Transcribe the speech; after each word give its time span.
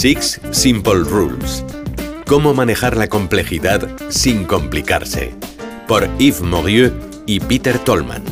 Six 0.00 0.40
Simple 0.50 1.00
Rules. 1.00 1.62
Cómo 2.26 2.54
manejar 2.54 2.96
la 2.96 3.08
complejidad 3.08 3.86
sin 4.08 4.44
complicarse. 4.44 5.34
Por 5.86 6.08
Yves 6.16 6.40
Morieux 6.40 6.94
y 7.26 7.38
Peter 7.40 7.78
Tolman. 7.78 8.24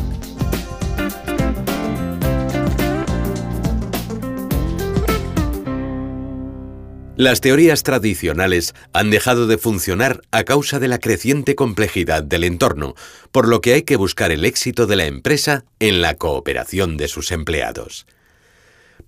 Las 7.17 7.43
teorías 7.43 7.83
tradicionales 7.83 8.75
han 8.95 9.11
dejado 9.11 9.47
de 9.47 9.59
funcionar 9.59 10.23
a 10.31 10.45
causa 10.45 10.79
de 10.79 10.89
la 10.89 10.97
creciente 10.97 11.55
complejidad 11.55 12.23
del 12.23 12.45
entorno, 12.45 12.95
por 13.31 13.47
lo 13.47 13.61
que 13.61 13.75
hay 13.75 13.83
que 13.83 13.97
buscar 13.97 14.31
el 14.31 14.47
éxito 14.47 14.87
de 14.87 14.97
la 14.97 15.05
empresa 15.05 15.67
en 15.81 16.01
la 16.01 16.15
cooperación 16.15 16.97
de 16.97 17.09
sus 17.09 17.31
empleados. 17.31 18.07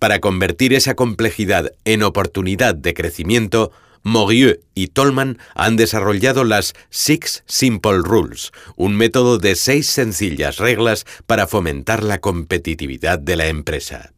Para 0.01 0.19
convertir 0.19 0.73
esa 0.73 0.95
complejidad 0.95 1.73
en 1.85 2.03
oportunidad 2.03 2.75
de 2.75 2.95
crecimiento, 2.95 3.71
Morieux 4.03 4.59
y 4.75 4.87
Tolman 4.89 5.37
han 5.55 5.77
desarrollado 5.77 6.45
las 6.45 6.73
Six 6.89 7.45
Simple 7.47 7.99
Rules, 7.99 8.51
un 8.77 8.97
método 8.97 9.37
de 9.37 9.55
seis 9.57 9.89
sencillas 9.89 10.57
reglas 10.57 11.05
para 11.27 11.47
fomentar 11.47 12.03
la 12.03 12.19
competitividad 12.19 13.19
de 13.19 13.37
la 13.37 13.49
empresa. 13.49 14.15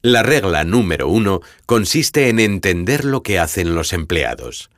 La 0.00 0.22
regla 0.22 0.62
número 0.62 1.08
uno 1.08 1.40
consiste 1.66 2.28
en 2.28 2.38
entender 2.38 3.04
lo 3.04 3.24
que 3.24 3.40
hacen 3.40 3.74
los 3.74 3.92
empleados. 3.92 4.70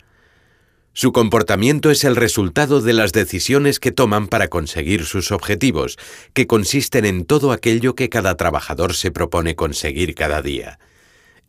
Su 0.98 1.12
comportamiento 1.12 1.90
es 1.90 2.04
el 2.04 2.16
resultado 2.16 2.80
de 2.80 2.94
las 2.94 3.12
decisiones 3.12 3.80
que 3.80 3.92
toman 3.92 4.28
para 4.28 4.48
conseguir 4.48 5.04
sus 5.04 5.30
objetivos, 5.30 5.98
que 6.32 6.46
consisten 6.46 7.04
en 7.04 7.26
todo 7.26 7.52
aquello 7.52 7.94
que 7.94 8.08
cada 8.08 8.34
trabajador 8.38 8.94
se 8.94 9.10
propone 9.10 9.56
conseguir 9.56 10.14
cada 10.14 10.40
día. 10.40 10.78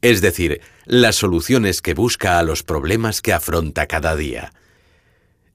Es 0.01 0.19
decir, 0.19 0.59
las 0.83 1.15
soluciones 1.15 1.81
que 1.81 1.93
busca 1.93 2.39
a 2.39 2.43
los 2.43 2.63
problemas 2.63 3.21
que 3.21 3.31
afronta 3.31 3.87
cada 3.87 4.17
día. 4.17 4.51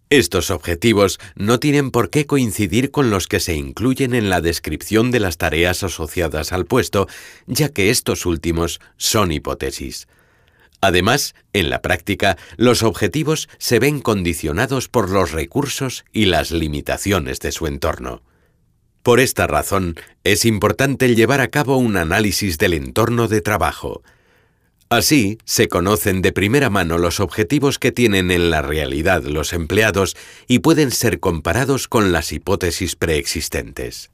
Estos 0.08 0.50
objetivos 0.50 1.20
no 1.34 1.60
tienen 1.60 1.90
por 1.90 2.08
qué 2.08 2.24
coincidir 2.24 2.92
con 2.92 3.10
los 3.10 3.26
que 3.26 3.40
se 3.40 3.56
incluyen 3.56 4.14
en 4.14 4.30
la 4.30 4.40
descripción 4.40 5.10
de 5.10 5.20
las 5.20 5.36
tareas 5.36 5.82
asociadas 5.82 6.54
al 6.54 6.64
puesto, 6.64 7.08
ya 7.46 7.68
que 7.68 7.90
estos 7.90 8.24
últimos 8.24 8.80
son 8.96 9.32
hipótesis. 9.32 10.06
Además, 10.82 11.34
en 11.54 11.70
la 11.70 11.80
práctica, 11.80 12.36
los 12.58 12.82
objetivos 12.82 13.48
se 13.56 13.78
ven 13.78 14.00
condicionados 14.00 14.88
por 14.88 15.08
los 15.08 15.32
recursos 15.32 16.04
y 16.12 16.26
las 16.26 16.50
limitaciones 16.50 17.40
de 17.40 17.52
su 17.52 17.66
entorno. 17.66 18.22
Por 19.02 19.18
esta 19.18 19.46
razón, 19.46 19.96
es 20.24 20.44
importante 20.44 21.14
llevar 21.14 21.40
a 21.40 21.48
cabo 21.48 21.78
un 21.78 21.96
análisis 21.96 22.58
del 22.58 22.74
entorno 22.74 23.26
de 23.28 23.40
trabajo, 23.40 24.02
Así, 24.92 25.38
se 25.46 25.68
conocen 25.68 26.20
de 26.20 26.32
primera 26.32 26.68
mano 26.68 26.98
los 26.98 27.18
objetivos 27.18 27.78
que 27.78 27.92
tienen 27.92 28.30
en 28.30 28.50
la 28.50 28.60
realidad 28.60 29.22
los 29.22 29.54
empleados 29.54 30.18
y 30.48 30.58
pueden 30.58 30.90
ser 30.90 31.18
comparados 31.18 31.88
con 31.88 32.12
las 32.12 32.30
hipótesis 32.30 32.94
preexistentes. 32.94 34.10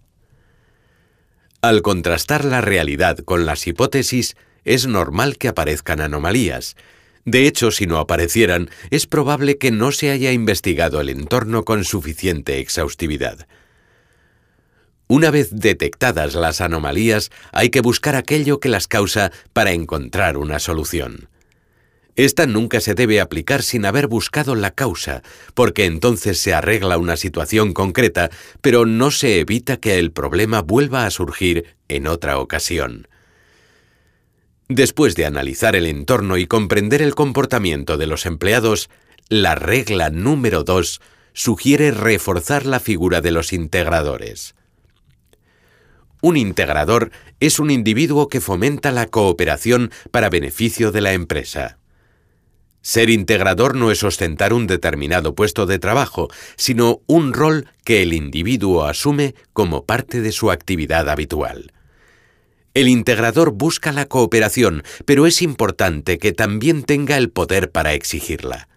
Al 1.62 1.82
contrastar 1.82 2.44
la 2.44 2.60
realidad 2.60 3.18
con 3.18 3.44
las 3.44 3.66
hipótesis, 3.66 4.36
es 4.68 4.86
normal 4.86 5.38
que 5.38 5.48
aparezcan 5.48 6.00
anomalías. 6.00 6.76
De 7.24 7.46
hecho, 7.46 7.70
si 7.70 7.86
no 7.86 7.98
aparecieran, 7.98 8.68
es 8.90 9.06
probable 9.06 9.56
que 9.56 9.70
no 9.70 9.92
se 9.92 10.10
haya 10.10 10.30
investigado 10.30 11.00
el 11.00 11.08
entorno 11.08 11.64
con 11.64 11.84
suficiente 11.84 12.58
exhaustividad. 12.58 13.48
Una 15.06 15.30
vez 15.30 15.48
detectadas 15.50 16.34
las 16.34 16.60
anomalías, 16.60 17.30
hay 17.50 17.70
que 17.70 17.80
buscar 17.80 18.14
aquello 18.14 18.60
que 18.60 18.68
las 18.68 18.86
causa 18.86 19.32
para 19.54 19.72
encontrar 19.72 20.36
una 20.36 20.58
solución. 20.58 21.30
Esta 22.14 22.46
nunca 22.46 22.80
se 22.80 22.94
debe 22.94 23.22
aplicar 23.22 23.62
sin 23.62 23.86
haber 23.86 24.06
buscado 24.06 24.54
la 24.54 24.72
causa, 24.72 25.22
porque 25.54 25.86
entonces 25.86 26.38
se 26.38 26.52
arregla 26.52 26.98
una 26.98 27.16
situación 27.16 27.72
concreta, 27.72 28.28
pero 28.60 28.84
no 28.84 29.10
se 29.12 29.40
evita 29.40 29.78
que 29.78 29.98
el 29.98 30.12
problema 30.12 30.60
vuelva 30.60 31.06
a 31.06 31.10
surgir 31.10 31.76
en 31.88 32.06
otra 32.06 32.38
ocasión. 32.38 33.08
Después 34.68 35.14
de 35.14 35.24
analizar 35.24 35.76
el 35.76 35.86
entorno 35.86 36.36
y 36.36 36.46
comprender 36.46 37.00
el 37.00 37.14
comportamiento 37.14 37.96
de 37.96 38.06
los 38.06 38.26
empleados, 38.26 38.90
la 39.30 39.54
regla 39.54 40.10
número 40.10 40.62
2 40.62 41.00
sugiere 41.32 41.90
reforzar 41.90 42.66
la 42.66 42.78
figura 42.78 43.22
de 43.22 43.30
los 43.30 43.54
integradores. 43.54 44.54
Un 46.20 46.36
integrador 46.36 47.12
es 47.40 47.58
un 47.58 47.70
individuo 47.70 48.28
que 48.28 48.42
fomenta 48.42 48.92
la 48.92 49.06
cooperación 49.06 49.90
para 50.10 50.28
beneficio 50.28 50.92
de 50.92 51.00
la 51.00 51.14
empresa. 51.14 51.78
Ser 52.82 53.08
integrador 53.08 53.74
no 53.74 53.90
es 53.90 54.02
ostentar 54.02 54.52
un 54.52 54.66
determinado 54.66 55.34
puesto 55.34 55.64
de 55.64 55.78
trabajo, 55.78 56.28
sino 56.56 57.00
un 57.06 57.32
rol 57.32 57.68
que 57.84 58.02
el 58.02 58.12
individuo 58.12 58.84
asume 58.84 59.34
como 59.54 59.86
parte 59.86 60.20
de 60.20 60.32
su 60.32 60.50
actividad 60.50 61.08
habitual. 61.08 61.72
El 62.74 62.88
integrador 62.88 63.52
busca 63.52 63.92
la 63.92 64.06
cooperación, 64.06 64.82
pero 65.04 65.26
es 65.26 65.42
importante 65.42 66.18
que 66.18 66.32
también 66.32 66.82
tenga 66.84 67.16
el 67.16 67.30
poder 67.30 67.70
para 67.70 67.94
exigirla. 67.94 68.68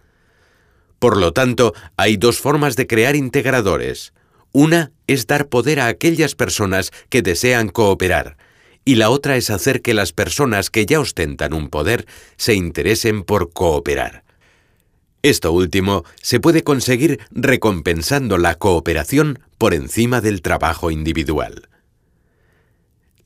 Por 1.00 1.18
lo 1.18 1.34
tanto, 1.34 1.74
hay 1.98 2.18
dos 2.18 2.40
formas 2.40 2.76
de 2.76 2.88
crear 2.88 3.16
integradores. 3.16 4.14
Una 4.52 4.92
es 5.08 5.28
dar 5.28 5.48
poder 5.48 5.80
a 5.80 5.88
aquellas 5.88 6.36
personas 6.36 6.92
que 7.10 7.22
desean 7.22 7.70
cooperar, 7.70 8.38
y 8.86 8.96
la 8.96 9.10
otra 9.10 9.36
es 9.36 9.50
hacer 9.50 9.82
que 9.82 9.94
las 9.94 10.12
personas 10.12 10.70
que 10.70 10.86
ya 10.86 11.00
ostentan 11.00 11.54
un 11.54 11.70
poder 11.70 12.06
se 12.38 12.54
interesen 12.54 13.24
por 13.24 13.52
cooperar. 13.52 14.24
Esto 15.24 15.52
último 15.52 16.04
se 16.22 16.40
puede 16.40 16.64
conseguir 16.64 17.20
recompensando 17.30 18.38
la 18.38 18.56
cooperación 18.56 19.40
por 19.58 19.74
encima 19.74 20.20
del 20.20 20.42
trabajo 20.42 20.90
individual. 20.90 21.70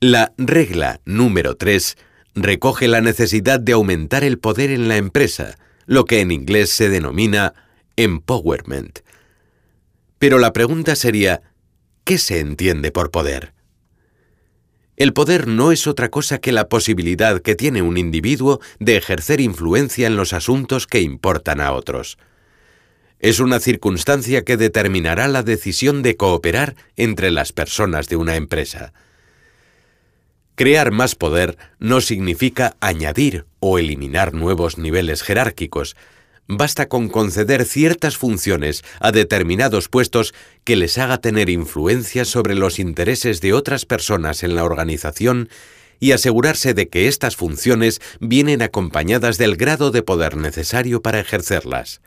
La 0.08 0.32
regla 0.38 1.00
número 1.04 1.56
3 1.56 1.96
recoge 2.36 2.86
la 2.86 3.00
necesidad 3.00 3.58
de 3.58 3.72
aumentar 3.72 4.22
el 4.22 4.38
poder 4.38 4.70
en 4.70 4.86
la 4.86 4.98
empresa, 4.98 5.56
lo 5.84 6.04
que 6.04 6.20
en 6.20 6.30
inglés 6.30 6.70
se 6.70 6.88
denomina 6.88 7.54
empowerment, 7.96 9.00
pero 10.20 10.38
la 10.38 10.52
pregunta 10.52 10.94
sería, 10.94 11.42
¿qué 12.04 12.18
se 12.18 12.38
entiende 12.38 12.92
por 12.92 13.10
poder? 13.10 13.52
El 14.96 15.12
poder 15.12 15.48
no 15.48 15.72
es 15.72 15.88
otra 15.88 16.08
cosa 16.08 16.38
que 16.38 16.52
la 16.52 16.68
posibilidad 16.68 17.42
que 17.42 17.56
tiene 17.56 17.82
un 17.82 17.96
individuo 17.96 18.60
de 18.78 18.96
ejercer 18.96 19.40
influencia 19.40 20.06
en 20.06 20.14
los 20.14 20.32
asuntos 20.32 20.86
que 20.86 21.00
importan 21.00 21.60
a 21.60 21.72
otros. 21.72 22.16
Es 23.18 23.40
una 23.40 23.58
circunstancia 23.58 24.44
que 24.44 24.56
determinará 24.56 25.26
la 25.26 25.42
decisión 25.42 26.04
de 26.04 26.16
cooperar 26.16 26.76
entre 26.94 27.32
las 27.32 27.52
personas 27.52 28.06
de 28.06 28.14
una 28.14 28.36
empresa. 28.36 28.92
Crear 30.56 30.90
más 30.90 31.14
poder 31.14 31.58
no 31.78 32.00
significa 32.00 32.76
añadir 32.80 33.44
o 33.60 33.78
eliminar 33.78 34.32
nuevos 34.32 34.78
niveles 34.78 35.22
jerárquicos, 35.22 35.96
basta 36.48 36.88
con 36.88 37.10
conceder 37.10 37.66
ciertas 37.66 38.16
funciones 38.16 38.82
a 38.98 39.12
determinados 39.12 39.90
puestos 39.90 40.32
que 40.64 40.76
les 40.76 40.96
haga 40.96 41.18
tener 41.18 41.50
influencia 41.50 42.24
sobre 42.24 42.54
los 42.54 42.78
intereses 42.78 43.42
de 43.42 43.52
otras 43.52 43.84
personas 43.84 44.42
en 44.42 44.54
la 44.54 44.64
organización 44.64 45.50
y 46.00 46.12
asegurarse 46.12 46.72
de 46.72 46.88
que 46.88 47.06
estas 47.06 47.36
funciones 47.36 48.00
vienen 48.20 48.62
acompañadas 48.62 49.36
del 49.36 49.56
grado 49.56 49.90
de 49.90 50.02
poder 50.02 50.38
necesario 50.38 51.02
para 51.02 51.20
ejercerlas. 51.20 52.00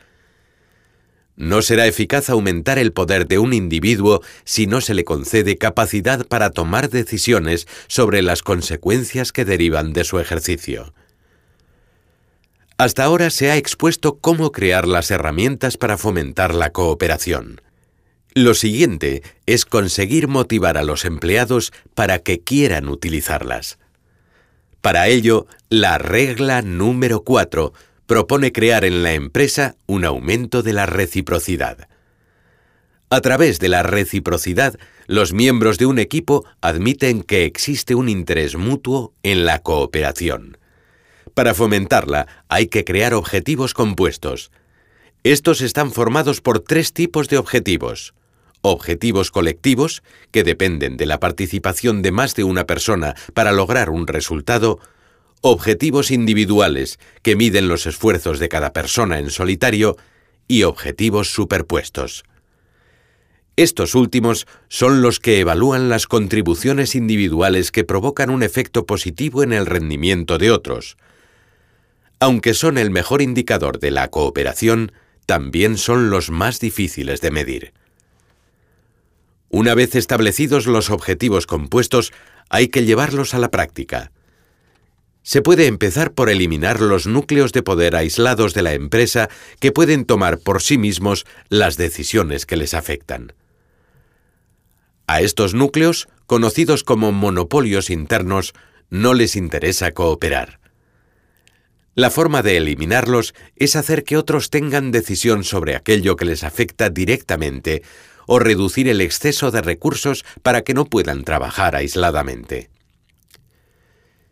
No 1.39 1.61
será 1.61 1.87
eficaz 1.87 2.29
aumentar 2.29 2.77
el 2.79 2.91
poder 2.91 3.25
de 3.25 3.39
un 3.39 3.53
individuo 3.53 4.21
si 4.43 4.67
no 4.67 4.81
se 4.81 4.93
le 4.93 5.05
concede 5.05 5.57
capacidad 5.57 6.27
para 6.27 6.49
tomar 6.49 6.89
decisiones 6.89 7.65
sobre 7.87 8.21
las 8.21 8.43
consecuencias 8.43 9.31
que 9.31 9.45
derivan 9.45 9.93
de 9.93 10.03
su 10.03 10.19
ejercicio. 10.19 10.93
Hasta 12.77 13.05
ahora 13.05 13.29
se 13.29 13.49
ha 13.49 13.55
expuesto 13.55 14.17
cómo 14.17 14.51
crear 14.51 14.85
las 14.85 15.11
herramientas 15.11 15.77
para 15.77 15.97
fomentar 15.97 16.53
la 16.53 16.71
cooperación. 16.71 17.61
Lo 18.33 18.53
siguiente 18.53 19.23
es 19.45 19.63
conseguir 19.63 20.27
motivar 20.27 20.77
a 20.77 20.83
los 20.83 21.05
empleados 21.05 21.71
para 21.95 22.19
que 22.19 22.41
quieran 22.41 22.89
utilizarlas. 22.89 23.79
Para 24.81 25.07
ello, 25.07 25.47
la 25.69 25.97
regla 25.99 26.61
número 26.61 27.23
4 27.23 27.71
propone 28.09 28.51
crear 28.51 28.85
en 28.85 29.03
la 29.03 29.13
empresa 29.13 29.75
un 29.85 30.03
aumento 30.03 30.63
de 30.63 30.73
la 30.73 30.87
reciprocidad. 30.87 31.87
A 33.11 33.21
través 33.21 33.59
de 33.59 33.69
la 33.69 33.83
reciprocidad, 33.83 34.79
los 35.05 35.31
miembros 35.31 35.77
de 35.77 35.85
un 35.85 35.99
equipo 35.99 36.43
admiten 36.59 37.21
que 37.21 37.45
existe 37.45 37.93
un 37.93 38.09
interés 38.09 38.55
mutuo 38.55 39.13
en 39.21 39.45
la 39.45 39.59
cooperación. 39.59 40.57
Para 41.35 41.53
fomentarla 41.53 42.25
hay 42.47 42.65
que 42.65 42.83
crear 42.83 43.13
objetivos 43.13 43.75
compuestos. 43.75 44.49
Estos 45.23 45.61
están 45.61 45.91
formados 45.91 46.41
por 46.41 46.61
tres 46.61 46.93
tipos 46.93 47.29
de 47.29 47.37
objetivos. 47.37 48.15
Objetivos 48.61 49.29
colectivos, 49.29 50.01
que 50.31 50.43
dependen 50.43 50.97
de 50.97 51.05
la 51.05 51.19
participación 51.19 52.01
de 52.01 52.11
más 52.11 52.33
de 52.33 52.43
una 52.43 52.65
persona 52.65 53.13
para 53.35 53.51
lograr 53.51 53.91
un 53.91 54.07
resultado. 54.07 54.79
Objetivos 55.41 56.11
individuales 56.11 56.99
que 57.21 57.35
miden 57.35 57.67
los 57.67 57.85
esfuerzos 57.85 58.39
de 58.39 58.49
cada 58.49 58.73
persona 58.73 59.19
en 59.19 59.29
solitario 59.29 59.97
y 60.47 60.63
objetivos 60.63 61.31
superpuestos. 61.31 62.23
Estos 63.55 63.93
últimos 63.93 64.47
son 64.69 65.01
los 65.01 65.19
que 65.19 65.39
evalúan 65.39 65.89
las 65.89 66.07
contribuciones 66.07 66.95
individuales 66.95 67.71
que 67.71 67.83
provocan 67.83 68.29
un 68.29 68.41
efecto 68.41 68.85
positivo 68.85 69.43
en 69.43 69.51
el 69.53 69.65
rendimiento 69.65 70.37
de 70.37 70.51
otros. 70.51 70.97
Aunque 72.19 72.53
son 72.53 72.77
el 72.77 72.89
mejor 72.89 73.21
indicador 73.21 73.79
de 73.79 73.91
la 73.91 74.09
cooperación, 74.09 74.91
también 75.25 75.77
son 75.77 76.09
los 76.09 76.31
más 76.31 76.59
difíciles 76.59 77.21
de 77.21 77.31
medir. 77.31 77.73
Una 79.49 79.73
vez 79.75 79.95
establecidos 79.95 80.65
los 80.65 80.89
objetivos 80.89 81.45
compuestos, 81.45 82.13
hay 82.49 82.69
que 82.69 82.85
llevarlos 82.85 83.33
a 83.33 83.39
la 83.39 83.51
práctica. 83.51 84.11
Se 85.29 85.43
puede 85.43 85.67
empezar 85.67 86.13
por 86.13 86.31
eliminar 86.31 86.81
los 86.81 87.05
núcleos 87.05 87.51
de 87.51 87.61
poder 87.61 87.95
aislados 87.95 88.55
de 88.55 88.63
la 88.63 88.73
empresa 88.73 89.29
que 89.59 89.71
pueden 89.71 90.05
tomar 90.05 90.39
por 90.39 90.59
sí 90.59 90.79
mismos 90.79 91.27
las 91.49 91.77
decisiones 91.77 92.47
que 92.47 92.57
les 92.57 92.73
afectan. 92.73 93.33
A 95.05 95.21
estos 95.21 95.53
núcleos, 95.53 96.07
conocidos 96.25 96.83
como 96.83 97.11
monopolios 97.11 97.91
internos, 97.91 98.55
no 98.89 99.13
les 99.13 99.35
interesa 99.35 99.91
cooperar. 99.91 100.59
La 101.93 102.09
forma 102.09 102.41
de 102.41 102.57
eliminarlos 102.57 103.35
es 103.55 103.75
hacer 103.75 104.05
que 104.05 104.17
otros 104.17 104.49
tengan 104.49 104.91
decisión 104.91 105.43
sobre 105.43 105.75
aquello 105.75 106.15
que 106.15 106.25
les 106.25 106.43
afecta 106.43 106.89
directamente 106.89 107.83
o 108.25 108.39
reducir 108.39 108.89
el 108.89 108.99
exceso 108.99 109.51
de 109.51 109.61
recursos 109.61 110.25
para 110.41 110.63
que 110.63 110.73
no 110.73 110.85
puedan 110.85 111.23
trabajar 111.23 111.75
aisladamente. 111.75 112.71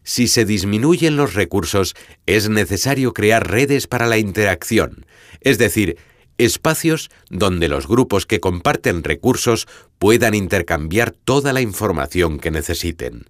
Si 0.08 0.30
se 0.30 0.46
disminuyen 0.46 1.18
los 1.18 1.34
recursos, 1.34 1.94
es 2.28 2.48
necesario 2.48 3.14
crear 3.14 3.52
redes 3.52 3.88
para 3.88 4.08
la 4.08 4.18
interacción, 4.18 5.06
es 5.42 5.58
decir, 5.58 5.98
espacios 6.38 7.10
donde 7.30 7.68
los 7.68 7.90
grupos 7.90 8.26
que 8.26 8.40
comparten 8.40 9.04
recursos 9.04 9.68
puedan 10.00 10.34
intercambiar 10.34 11.12
toda 11.12 11.52
la 11.52 11.60
información 11.60 12.40
que 12.40 12.52
necesiten. 12.52 13.26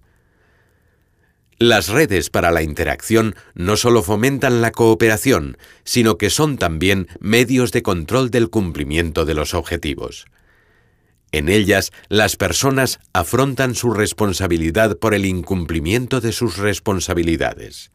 Las 1.58 1.88
redes 1.88 2.30
para 2.30 2.52
la 2.52 2.62
interacción 2.62 3.34
no 3.54 3.76
solo 3.76 4.04
fomentan 4.04 4.62
la 4.62 4.70
cooperación, 4.70 5.58
sino 5.82 6.16
que 6.16 6.30
son 6.30 6.58
también 6.58 7.08
medios 7.18 7.72
de 7.72 7.82
control 7.82 8.30
del 8.30 8.50
cumplimiento 8.50 9.24
de 9.24 9.34
los 9.34 9.52
objetivos. 9.52 10.26
En 11.32 11.48
ellas, 11.48 11.92
las 12.08 12.36
personas 12.36 13.00
afrontan 13.12 13.74
su 13.74 13.90
responsabilidad 13.90 14.98
por 14.98 15.14
el 15.14 15.26
incumplimiento 15.26 16.20
de 16.20 16.32
sus 16.32 16.56
responsabilidades. 16.56 17.90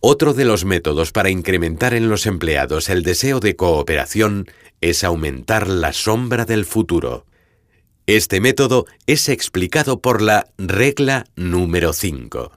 Otro 0.00 0.32
de 0.32 0.46
los 0.46 0.64
métodos 0.64 1.12
para 1.12 1.28
incrementar 1.28 1.92
en 1.92 2.08
los 2.08 2.24
empleados 2.24 2.88
el 2.88 3.02
deseo 3.02 3.38
de 3.38 3.54
cooperación 3.54 4.46
es 4.80 5.04
aumentar 5.04 5.68
la 5.68 5.92
sombra 5.92 6.46
del 6.46 6.64
futuro. 6.64 7.26
Este 8.06 8.40
método 8.40 8.86
es 9.06 9.28
explicado 9.28 10.00
por 10.00 10.22
la 10.22 10.48
regla 10.56 11.26
número 11.36 11.92
5. 11.92 12.52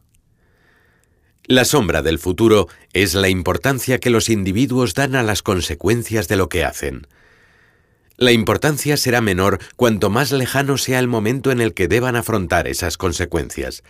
La 1.45 1.65
sombra 1.65 2.01
del 2.01 2.17
futuro 2.17 2.69
es 2.93 3.13
la 3.13 3.27
importancia 3.27 3.99
que 3.99 4.09
los 4.09 4.29
individuos 4.29 4.93
dan 4.93 5.13
a 5.13 5.23
las 5.23 5.43
consecuencias 5.43 6.29
de 6.29 6.37
lo 6.37 6.47
que 6.47 6.63
hacen. 6.63 7.07
La 8.17 8.31
importancia 8.31 8.95
será 8.95 9.21
menor 9.21 9.59
cuanto 9.75 10.09
más 10.09 10.31
lejano 10.31 10.77
sea 10.77 10.99
el 10.99 11.07
momento 11.07 11.51
en 11.51 11.61
el 11.61 11.73
que 11.73 11.87
deban 11.87 12.15
afrontar 12.15 12.67
esas 12.67 12.97
consecuencias. 12.97 13.83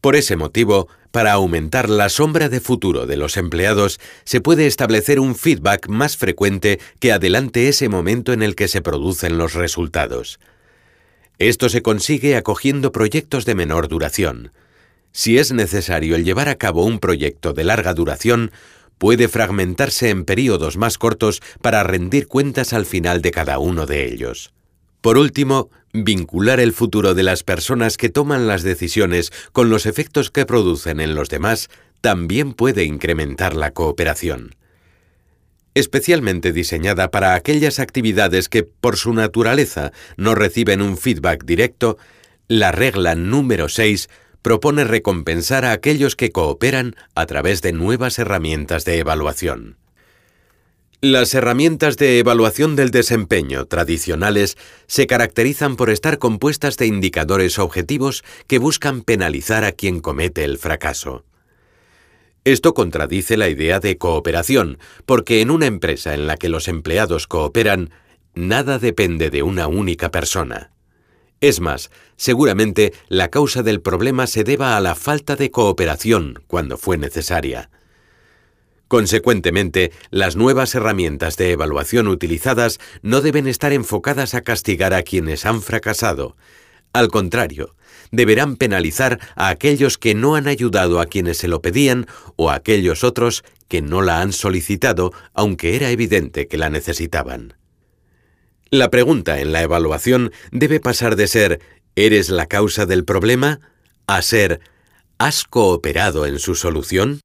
Por 0.00 0.16
ese 0.16 0.36
motivo, 0.36 0.88
para 1.12 1.32
aumentar 1.32 1.88
la 1.88 2.08
sombra 2.08 2.48
de 2.48 2.60
futuro 2.60 3.06
de 3.06 3.16
los 3.16 3.36
empleados, 3.36 4.00
se 4.24 4.40
puede 4.40 4.66
establecer 4.66 5.20
un 5.20 5.36
feedback 5.36 5.88
más 5.88 6.16
frecuente 6.16 6.80
que 6.98 7.12
adelante 7.12 7.68
ese 7.68 7.88
momento 7.88 8.32
en 8.32 8.42
el 8.42 8.56
que 8.56 8.66
se 8.66 8.82
producen 8.82 9.38
los 9.38 9.54
resultados. 9.54 10.40
Esto 11.38 11.68
se 11.68 11.82
consigue 11.82 12.36
acogiendo 12.36 12.90
proyectos 12.90 13.44
de 13.44 13.54
menor 13.54 13.88
duración. 13.88 14.52
Si 15.12 15.38
es 15.38 15.52
necesario 15.52 16.16
el 16.16 16.24
llevar 16.24 16.48
a 16.48 16.56
cabo 16.56 16.84
un 16.84 16.98
proyecto 16.98 17.52
de 17.52 17.64
larga 17.64 17.92
duración, 17.92 18.50
puede 19.02 19.26
fragmentarse 19.26 20.10
en 20.10 20.24
períodos 20.24 20.76
más 20.76 20.96
cortos 20.96 21.42
para 21.60 21.82
rendir 21.82 22.28
cuentas 22.28 22.72
al 22.72 22.86
final 22.86 23.20
de 23.20 23.32
cada 23.32 23.58
uno 23.58 23.84
de 23.84 24.06
ellos. 24.06 24.52
Por 25.00 25.18
último, 25.18 25.70
vincular 25.92 26.60
el 26.60 26.72
futuro 26.72 27.12
de 27.12 27.24
las 27.24 27.42
personas 27.42 27.96
que 27.96 28.10
toman 28.10 28.46
las 28.46 28.62
decisiones 28.62 29.32
con 29.50 29.70
los 29.70 29.86
efectos 29.86 30.30
que 30.30 30.46
producen 30.46 31.00
en 31.00 31.16
los 31.16 31.28
demás 31.30 31.68
también 32.00 32.52
puede 32.52 32.84
incrementar 32.84 33.56
la 33.56 33.72
cooperación. 33.72 34.54
Especialmente 35.74 36.52
diseñada 36.52 37.10
para 37.10 37.34
aquellas 37.34 37.80
actividades 37.80 38.48
que, 38.48 38.62
por 38.62 38.96
su 38.96 39.12
naturaleza, 39.14 39.90
no 40.16 40.36
reciben 40.36 40.80
un 40.80 40.96
feedback 40.96 41.44
directo, 41.44 41.98
la 42.46 42.70
regla 42.70 43.16
número 43.16 43.68
6 43.68 44.08
propone 44.42 44.84
recompensar 44.84 45.64
a 45.64 45.72
aquellos 45.72 46.16
que 46.16 46.32
cooperan 46.32 46.96
a 47.14 47.26
través 47.26 47.62
de 47.62 47.72
nuevas 47.72 48.18
herramientas 48.18 48.84
de 48.84 48.98
evaluación. 48.98 49.76
Las 51.00 51.34
herramientas 51.34 51.96
de 51.96 52.20
evaluación 52.20 52.76
del 52.76 52.92
desempeño 52.92 53.64
tradicionales 53.66 54.56
se 54.86 55.08
caracterizan 55.08 55.74
por 55.74 55.90
estar 55.90 56.18
compuestas 56.18 56.76
de 56.76 56.86
indicadores 56.86 57.58
objetivos 57.58 58.22
que 58.46 58.58
buscan 58.58 59.02
penalizar 59.02 59.64
a 59.64 59.72
quien 59.72 59.98
comete 59.98 60.44
el 60.44 60.58
fracaso. 60.58 61.24
Esto 62.44 62.74
contradice 62.74 63.36
la 63.36 63.48
idea 63.48 63.78
de 63.78 63.98
cooperación, 63.98 64.78
porque 65.06 65.40
en 65.40 65.50
una 65.50 65.66
empresa 65.66 66.14
en 66.14 66.26
la 66.26 66.36
que 66.36 66.48
los 66.48 66.66
empleados 66.66 67.28
cooperan, 67.28 67.90
nada 68.34 68.78
depende 68.80 69.30
de 69.30 69.44
una 69.44 69.68
única 69.68 70.10
persona. 70.10 70.71
Es 71.42 71.58
más, 71.58 71.90
seguramente 72.16 72.92
la 73.08 73.28
causa 73.28 73.64
del 73.64 73.80
problema 73.80 74.28
se 74.28 74.44
deba 74.44 74.76
a 74.76 74.80
la 74.80 74.94
falta 74.94 75.34
de 75.34 75.50
cooperación 75.50 76.40
cuando 76.46 76.78
fue 76.78 76.96
necesaria. 76.96 77.68
Consecuentemente, 78.86 79.90
las 80.10 80.36
nuevas 80.36 80.72
herramientas 80.76 81.36
de 81.36 81.50
evaluación 81.50 82.06
utilizadas 82.06 82.78
no 83.02 83.22
deben 83.22 83.48
estar 83.48 83.72
enfocadas 83.72 84.34
a 84.34 84.42
castigar 84.42 84.94
a 84.94 85.02
quienes 85.02 85.44
han 85.44 85.62
fracasado. 85.62 86.36
Al 86.92 87.08
contrario, 87.08 87.74
deberán 88.12 88.54
penalizar 88.54 89.18
a 89.34 89.48
aquellos 89.48 89.98
que 89.98 90.14
no 90.14 90.36
han 90.36 90.46
ayudado 90.46 91.00
a 91.00 91.06
quienes 91.06 91.38
se 91.38 91.48
lo 91.48 91.60
pedían 91.60 92.06
o 92.36 92.50
a 92.50 92.54
aquellos 92.54 93.02
otros 93.02 93.42
que 93.66 93.82
no 93.82 94.00
la 94.00 94.20
han 94.20 94.32
solicitado 94.32 95.12
aunque 95.34 95.74
era 95.74 95.90
evidente 95.90 96.46
que 96.46 96.56
la 96.58 96.70
necesitaban. 96.70 97.54
La 98.74 98.88
pregunta 98.88 99.38
en 99.38 99.52
la 99.52 99.60
evaluación 99.60 100.32
debe 100.50 100.80
pasar 100.80 101.14
de 101.14 101.26
ser 101.26 101.60
¿eres 101.94 102.30
la 102.30 102.46
causa 102.46 102.86
del 102.86 103.04
problema? 103.04 103.60
a 104.06 104.22
ser 104.22 104.60
¿has 105.18 105.44
cooperado 105.44 106.24
en 106.24 106.38
su 106.38 106.54
solución? 106.54 107.20